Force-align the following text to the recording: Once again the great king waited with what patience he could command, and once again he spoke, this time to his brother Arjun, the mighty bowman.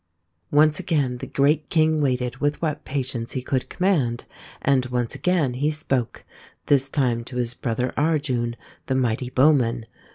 Once 0.49 0.79
again 0.79 1.19
the 1.19 1.27
great 1.27 1.69
king 1.69 2.01
waited 2.01 2.37
with 2.37 2.59
what 2.59 2.83
patience 2.83 3.33
he 3.33 3.41
could 3.43 3.69
command, 3.69 4.25
and 4.59 4.87
once 4.87 5.13
again 5.13 5.53
he 5.53 5.69
spoke, 5.69 6.25
this 6.65 6.89
time 6.89 7.23
to 7.23 7.35
his 7.35 7.53
brother 7.53 7.93
Arjun, 7.95 8.55
the 8.87 8.95
mighty 8.95 9.29
bowman. 9.29 9.85